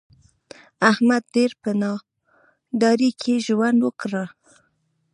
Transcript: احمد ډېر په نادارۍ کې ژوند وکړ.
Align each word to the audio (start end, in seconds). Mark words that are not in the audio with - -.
احمد 0.89 1.23
ډېر 1.35 1.51
په 1.61 1.69
نادارۍ 1.81 3.11
کې 3.21 3.33
ژوند 3.45 3.79
وکړ. 3.83 4.13